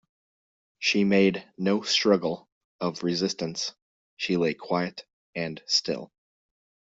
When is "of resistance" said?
2.79-3.75